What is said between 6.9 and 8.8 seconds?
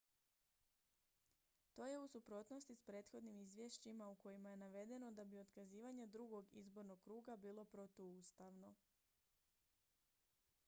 kruga bilo protuustavno